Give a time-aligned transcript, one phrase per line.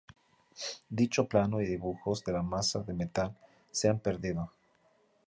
[0.89, 3.37] Dicho plano y dibujos de la masa de metal,
[3.69, 4.51] se han perdido.